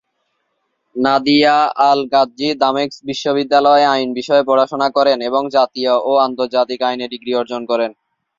[0.95, 1.55] Nadia
[1.89, 7.91] al Ghazzi দামেস্ক বিশ্ববিদ্যালয়ে আইন বিষয়ে পড়াশোনা করেন এবং জাতীয় ও আন্তর্জাতিক আইনে ডিগ্রি অর্জন করেন।